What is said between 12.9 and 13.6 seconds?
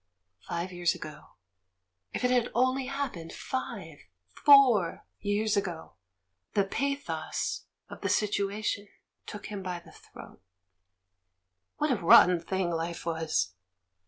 was!